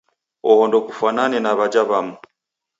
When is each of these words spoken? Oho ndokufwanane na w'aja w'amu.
Oho 0.49 0.63
ndokufwanane 0.67 1.37
na 1.41 1.51
w'aja 1.57 1.81
w'amu. 1.89 2.15